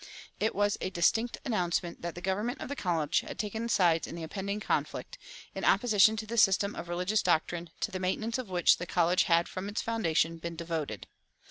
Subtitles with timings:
[0.39, 4.15] It was a distinct announcement that the government of the college had taken sides in
[4.15, 5.19] the impending conflict,
[5.53, 9.25] in opposition to the system of religious doctrine to the maintenance of which the college
[9.25, 11.05] had from its foundation been devoted.